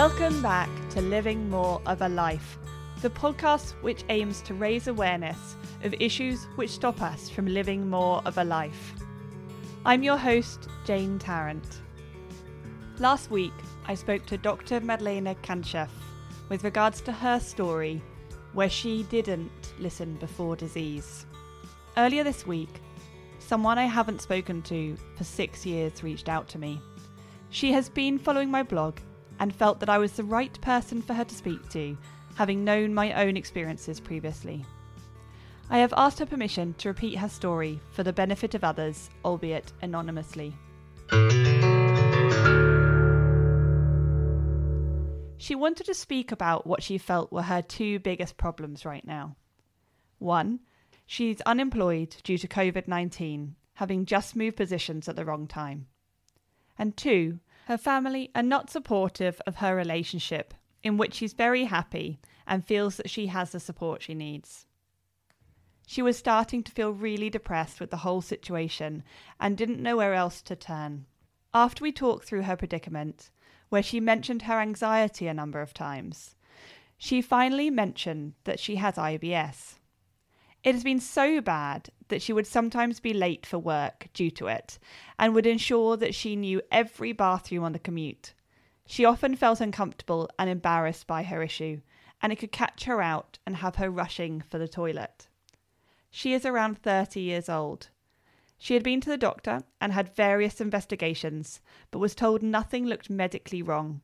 Welcome 0.00 0.40
back 0.40 0.70
to 0.92 1.02
Living 1.02 1.50
More 1.50 1.82
of 1.84 2.00
a 2.00 2.08
Life, 2.08 2.56
the 3.02 3.10
podcast 3.10 3.72
which 3.82 4.02
aims 4.08 4.40
to 4.40 4.54
raise 4.54 4.86
awareness 4.86 5.56
of 5.82 5.92
issues 6.00 6.46
which 6.56 6.70
stop 6.70 7.02
us 7.02 7.28
from 7.28 7.44
living 7.46 7.90
more 7.90 8.22
of 8.24 8.38
a 8.38 8.44
life. 8.44 8.94
I'm 9.84 10.02
your 10.02 10.16
host, 10.16 10.70
Jane 10.86 11.18
Tarrant. 11.18 11.82
Last 12.98 13.30
week, 13.30 13.52
I 13.88 13.94
spoke 13.94 14.24
to 14.24 14.38
Dr. 14.38 14.80
Madlena 14.80 15.34
Kancheff 15.42 15.90
with 16.48 16.64
regards 16.64 17.02
to 17.02 17.12
her 17.12 17.38
story 17.38 18.02
where 18.54 18.70
she 18.70 19.02
didn't 19.02 19.74
listen 19.78 20.14
before 20.14 20.56
disease. 20.56 21.26
Earlier 21.98 22.24
this 22.24 22.46
week, 22.46 22.80
someone 23.38 23.76
I 23.76 23.84
haven't 23.84 24.22
spoken 24.22 24.62
to 24.62 24.96
for 25.18 25.24
six 25.24 25.66
years 25.66 26.02
reached 26.02 26.30
out 26.30 26.48
to 26.48 26.58
me. 26.58 26.80
She 27.50 27.70
has 27.72 27.90
been 27.90 28.18
following 28.18 28.50
my 28.50 28.62
blog 28.62 28.98
and 29.40 29.54
felt 29.54 29.80
that 29.80 29.88
I 29.88 29.98
was 29.98 30.12
the 30.12 30.24
right 30.24 30.60
person 30.60 31.02
for 31.02 31.14
her 31.14 31.24
to 31.24 31.34
speak 31.34 31.68
to, 31.70 31.96
having 32.36 32.62
known 32.62 32.94
my 32.94 33.24
own 33.24 33.36
experiences 33.36 33.98
previously. 33.98 34.64
I 35.70 35.78
have 35.78 35.94
asked 35.96 36.18
her 36.18 36.26
permission 36.26 36.74
to 36.78 36.88
repeat 36.88 37.16
her 37.16 37.28
story 37.28 37.80
for 37.92 38.02
the 38.02 38.12
benefit 38.12 38.54
of 38.54 38.64
others, 38.64 39.08
albeit 39.24 39.72
anonymously. 39.82 40.54
She 45.38 45.54
wanted 45.54 45.86
to 45.86 45.94
speak 45.94 46.32
about 46.32 46.66
what 46.66 46.82
she 46.82 46.98
felt 46.98 47.32
were 47.32 47.42
her 47.42 47.62
two 47.62 47.98
biggest 47.98 48.36
problems 48.36 48.84
right 48.84 49.06
now. 49.06 49.36
One, 50.18 50.60
she's 51.06 51.40
unemployed 51.42 52.14
due 52.22 52.36
to 52.36 52.46
COVID 52.46 52.86
19, 52.86 53.56
having 53.74 54.04
just 54.04 54.36
moved 54.36 54.56
positions 54.56 55.08
at 55.08 55.16
the 55.16 55.24
wrong 55.24 55.46
time. 55.46 55.86
And 56.78 56.96
two, 56.96 57.40
her 57.70 57.78
family 57.78 58.32
are 58.34 58.42
not 58.42 58.68
supportive 58.68 59.40
of 59.46 59.58
her 59.58 59.76
relationship, 59.76 60.54
in 60.82 60.96
which 60.96 61.14
she's 61.14 61.34
very 61.34 61.66
happy 61.66 62.18
and 62.44 62.66
feels 62.66 62.96
that 62.96 63.08
she 63.08 63.28
has 63.28 63.52
the 63.52 63.60
support 63.60 64.02
she 64.02 64.12
needs. 64.12 64.66
She 65.86 66.02
was 66.02 66.18
starting 66.18 66.64
to 66.64 66.72
feel 66.72 66.90
really 66.90 67.30
depressed 67.30 67.78
with 67.78 67.92
the 67.92 67.98
whole 67.98 68.22
situation 68.22 69.04
and 69.38 69.56
didn't 69.56 69.80
know 69.80 69.96
where 69.96 70.14
else 70.14 70.42
to 70.42 70.56
turn. 70.56 71.06
After 71.54 71.84
we 71.84 71.92
talked 71.92 72.24
through 72.24 72.42
her 72.42 72.56
predicament, 72.56 73.30
where 73.68 73.84
she 73.84 74.00
mentioned 74.00 74.42
her 74.42 74.58
anxiety 74.58 75.28
a 75.28 75.34
number 75.34 75.60
of 75.60 75.72
times, 75.72 76.34
she 76.98 77.22
finally 77.22 77.70
mentioned 77.70 78.34
that 78.42 78.58
she 78.58 78.76
has 78.76 78.96
IBS. 78.96 79.74
It 80.62 80.74
has 80.74 80.84
been 80.84 81.00
so 81.00 81.40
bad 81.40 81.88
that 82.08 82.20
she 82.20 82.32
would 82.32 82.46
sometimes 82.46 83.00
be 83.00 83.14
late 83.14 83.46
for 83.46 83.58
work 83.58 84.08
due 84.12 84.30
to 84.32 84.48
it 84.48 84.78
and 85.18 85.34
would 85.34 85.46
ensure 85.46 85.96
that 85.96 86.14
she 86.14 86.36
knew 86.36 86.60
every 86.70 87.12
bathroom 87.12 87.64
on 87.64 87.72
the 87.72 87.78
commute. 87.78 88.34
She 88.86 89.04
often 89.04 89.36
felt 89.36 89.60
uncomfortable 89.60 90.28
and 90.38 90.50
embarrassed 90.50 91.06
by 91.06 91.22
her 91.22 91.42
issue, 91.42 91.80
and 92.20 92.32
it 92.32 92.36
could 92.36 92.52
catch 92.52 92.84
her 92.84 93.00
out 93.00 93.38
and 93.46 93.56
have 93.56 93.76
her 93.76 93.90
rushing 93.90 94.42
for 94.42 94.58
the 94.58 94.68
toilet. 94.68 95.28
She 96.10 96.34
is 96.34 96.44
around 96.44 96.82
30 96.82 97.20
years 97.20 97.48
old. 97.48 97.88
She 98.58 98.74
had 98.74 98.82
been 98.82 99.00
to 99.00 99.08
the 99.08 99.16
doctor 99.16 99.62
and 99.80 99.92
had 99.92 100.14
various 100.14 100.60
investigations, 100.60 101.60
but 101.90 102.00
was 102.00 102.14
told 102.14 102.42
nothing 102.42 102.84
looked 102.84 103.08
medically 103.08 103.62
wrong. 103.62 104.02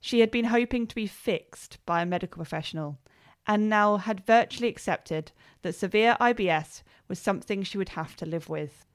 She 0.00 0.20
had 0.20 0.30
been 0.30 0.44
hoping 0.44 0.86
to 0.86 0.94
be 0.94 1.08
fixed 1.08 1.78
by 1.84 2.02
a 2.02 2.06
medical 2.06 2.36
professional 2.36 2.98
and 3.46 3.68
now 3.68 3.96
had 3.96 4.26
virtually 4.26 4.68
accepted 4.68 5.32
that 5.62 5.74
severe 5.74 6.16
IBS 6.20 6.82
was 7.08 7.18
something 7.18 7.62
she 7.62 7.78
would 7.78 7.90
have 7.90 8.16
to 8.16 8.26
live 8.26 8.48
with. 8.48 8.86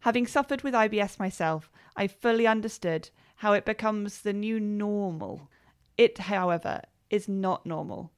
Having 0.00 0.26
suffered 0.26 0.62
with 0.62 0.74
IBS 0.74 1.18
myself, 1.18 1.70
I 1.96 2.06
fully 2.06 2.46
understood 2.46 3.10
how 3.36 3.52
it 3.52 3.64
becomes 3.64 4.22
the 4.22 4.32
new 4.32 4.60
normal. 4.60 5.50
It, 5.96 6.18
however, 6.18 6.82
is 7.10 7.28
not 7.28 7.66
normal, 7.66 8.12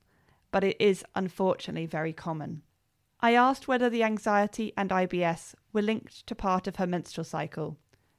but 0.50 0.64
it 0.64 0.76
is 0.80 1.04
unfortunately 1.14 1.86
very 1.86 2.12
common. 2.12 2.62
I 3.20 3.34
asked 3.34 3.68
whether 3.68 3.90
the 3.90 4.02
anxiety 4.02 4.72
and 4.76 4.90
IBS 4.90 5.54
were 5.72 5.82
linked 5.82 6.26
to 6.26 6.34
part 6.34 6.66
of 6.66 6.76
her 6.76 6.86
menstrual 6.86 7.24
cycle. 7.24 7.76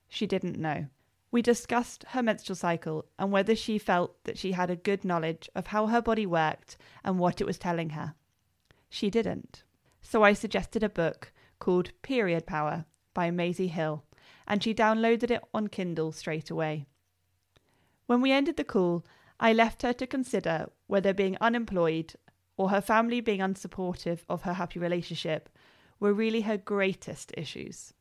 She 0.08 0.28
didn't 0.28 0.60
know. 0.60 0.88
We 1.32 1.42
discussed 1.42 2.04
her 2.10 2.22
menstrual 2.22 2.58
cycle 2.58 3.06
and 3.18 3.32
whether 3.32 3.56
she 3.56 3.78
felt 3.78 4.22
that 4.26 4.38
she 4.38 4.52
had 4.52 4.70
a 4.70 4.76
good 4.76 5.06
knowledge 5.06 5.50
of 5.56 5.68
how 5.68 5.88
her 5.88 6.02
body 6.02 6.26
worked 6.26 6.78
and 7.04 7.18
what 7.18 7.40
it 7.40 7.48
was 7.48 7.58
telling 7.58 7.92
her. 7.92 8.16
She 8.90 9.10
didn't. 9.10 9.64
So 10.02 10.24
I 10.24 10.34
suggested 10.34 10.84
a 10.84 10.90
book 10.90 11.32
called 11.60 11.94
Period 12.02 12.46
Power 12.46 12.86
by 13.14 13.32
Maisie 13.32 13.68
Hill, 13.68 14.04
and 14.46 14.62
she 14.62 14.74
downloaded 14.74 15.32
it 15.32 15.42
on 15.54 15.68
Kindle 15.68 16.12
straight 16.12 16.50
away. 16.50 16.86
When 18.08 18.20
we 18.20 18.34
ended 18.34 18.58
the 18.58 18.66
call, 18.66 19.06
I 19.40 19.54
left 19.54 19.84
her 19.84 19.94
to 19.94 20.06
consider 20.06 20.70
whether 20.88 21.14
being 21.14 21.38
unemployed 21.40 22.16
or 22.58 22.70
her 22.72 22.82
family 22.82 23.22
being 23.22 23.40
unsupportive 23.40 24.20
of 24.28 24.42
her 24.42 24.54
happy 24.54 24.80
relationship 24.80 25.50
were 26.00 26.14
really 26.14 26.42
her 26.42 26.58
greatest 26.58 27.32
issues. 27.38 27.94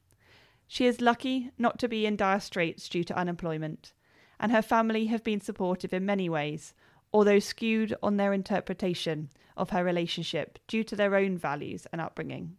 She 0.73 0.87
is 0.87 1.01
lucky 1.01 1.51
not 1.59 1.81
to 1.81 1.89
be 1.89 2.07
in 2.07 2.15
dire 2.15 2.39
straits 2.39 2.89
due 2.89 3.03
to 3.03 3.19
unemployment, 3.19 3.93
and 4.39 4.53
her 4.53 4.63
family 4.63 5.07
have 5.07 5.25
been 5.25 5.41
supportive 5.41 5.93
in 5.93 6.07
many 6.07 6.29
ways, 6.29 6.75
although 7.13 7.41
skewed 7.41 7.93
on 8.05 8.19
their 8.19 8.33
interpretation 8.33 9.31
of 9.57 9.71
her 9.71 9.83
relationship 9.83 10.61
due 10.69 10.85
to 10.85 10.95
their 10.95 11.17
own 11.17 11.37
values 11.37 11.89
and 11.91 12.01
upbringing. 12.01 12.57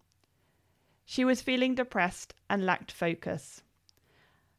She 1.05 1.23
was 1.23 1.41
feeling 1.41 1.73
depressed 1.73 2.33
and 2.49 2.65
lacked 2.65 2.91
focus. 2.91 3.63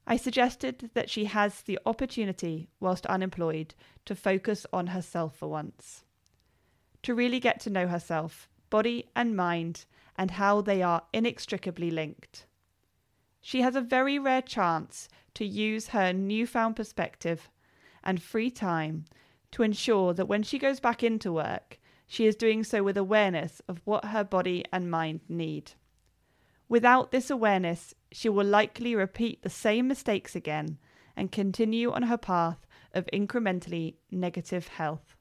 I 0.06 0.16
suggested 0.16 0.88
that 0.94 1.10
she 1.10 1.26
has 1.26 1.60
the 1.60 1.78
opportunity, 1.84 2.70
whilst 2.80 3.04
unemployed, 3.04 3.74
to 4.06 4.14
focus 4.14 4.64
on 4.72 4.86
herself 4.86 5.36
for 5.36 5.48
once. 5.48 6.04
To 7.02 7.14
really 7.14 7.38
get 7.38 7.60
to 7.60 7.70
know 7.70 7.86
herself, 7.86 8.48
body 8.70 9.10
and 9.14 9.36
mind, 9.36 9.84
and 10.16 10.30
how 10.30 10.62
they 10.62 10.80
are 10.80 11.02
inextricably 11.12 11.90
linked. 11.90 12.46
She 13.44 13.60
has 13.62 13.74
a 13.74 13.80
very 13.80 14.18
rare 14.18 14.40
chance 14.40 15.08
to 15.34 15.44
use 15.44 15.88
her 15.88 16.12
newfound 16.12 16.76
perspective 16.76 17.50
and 18.04 18.22
free 18.22 18.50
time 18.50 19.04
to 19.50 19.64
ensure 19.64 20.14
that 20.14 20.28
when 20.28 20.44
she 20.44 20.58
goes 20.58 20.78
back 20.80 21.02
into 21.02 21.32
work, 21.32 21.78
she 22.06 22.24
is 22.24 22.36
doing 22.36 22.62
so 22.62 22.82
with 22.82 22.96
awareness 22.96 23.60
of 23.68 23.80
what 23.84 24.06
her 24.06 24.22
body 24.22 24.64
and 24.72 24.90
mind 24.90 25.20
need. 25.28 25.72
Without 26.68 27.10
this 27.10 27.30
awareness, 27.30 27.94
she 28.12 28.28
will 28.28 28.46
likely 28.46 28.94
repeat 28.94 29.42
the 29.42 29.50
same 29.50 29.88
mistakes 29.88 30.36
again 30.36 30.78
and 31.16 31.32
continue 31.32 31.90
on 31.90 32.04
her 32.04 32.16
path 32.16 32.64
of 32.94 33.08
incrementally 33.12 33.96
negative 34.10 34.68
health. 34.68 35.16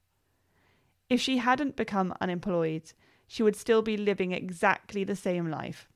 If 1.09 1.19
she 1.19 1.37
hadn't 1.37 1.75
become 1.75 2.13
unemployed, 2.21 2.93
she 3.27 3.41
would 3.43 3.55
still 3.55 3.81
be 3.81 3.97
living 3.97 4.31
exactly 4.31 5.03
the 5.03 5.15
same 5.15 5.49
life. 5.49 5.89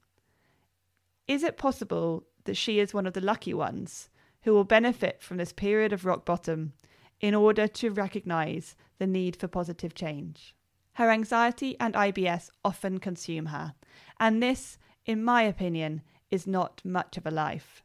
Is 1.27 1.43
it 1.43 1.57
possible 1.57 2.25
that 2.43 2.57
she 2.57 2.79
is 2.79 2.93
one 2.93 3.07
of 3.07 3.13
the 3.13 3.21
lucky 3.21 3.53
ones 3.53 4.09
who 4.43 4.53
will 4.53 4.63
benefit 4.63 5.21
from 5.21 5.37
this 5.37 5.51
period 5.51 5.91
of 5.91 6.05
rock 6.05 6.25
bottom 6.25 6.73
in 7.19 7.33
order 7.33 7.67
to 7.67 7.89
recognize 7.89 8.75
the 8.99 9.07
need 9.07 9.35
for 9.35 9.47
positive 9.47 9.95
change? 9.95 10.55
Her 10.93 11.09
anxiety 11.09 11.75
and 11.79 11.93
IBS 11.93 12.49
often 12.63 12.99
consume 12.99 13.47
her, 13.47 13.73
and 14.19 14.41
this, 14.41 14.77
in 15.05 15.23
my 15.23 15.41
opinion, 15.41 16.03
is 16.29 16.47
not 16.47 16.81
much 16.85 17.17
of 17.17 17.25
a 17.25 17.31
life. 17.31 17.81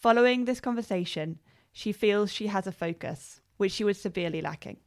Following 0.00 0.44
this 0.44 0.60
conversation, 0.60 1.40
she 1.72 1.92
feels 1.92 2.30
she 2.30 2.46
has 2.46 2.66
a 2.66 2.72
focus, 2.72 3.40
which 3.56 3.72
she 3.72 3.84
was 3.84 4.00
severely 4.00 4.40
lacking. 4.40 4.78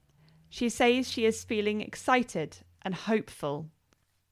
She 0.50 0.70
says 0.70 1.12
she 1.12 1.26
is 1.26 1.44
feeling 1.44 1.82
excited 1.82 2.60
and 2.82 2.96
hopeful. 2.96 3.70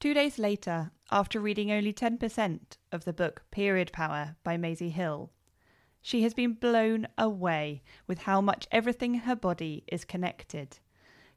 Two 0.06 0.14
days 0.14 0.38
later, 0.38 0.92
after 1.10 1.40
reading 1.40 1.72
only 1.72 1.92
10% 1.92 2.60
of 2.92 3.04
the 3.04 3.12
book 3.12 3.42
Period 3.50 3.90
Power 3.90 4.36
by 4.44 4.56
Maisie 4.56 4.90
Hill. 4.90 5.32
She 6.00 6.22
has 6.22 6.32
been 6.32 6.52
blown 6.52 7.08
away 7.18 7.82
with 8.06 8.20
how 8.20 8.40
much 8.40 8.68
everything 8.70 9.16
in 9.16 9.20
her 9.22 9.34
body 9.34 9.82
is 9.88 10.04
connected. 10.04 10.78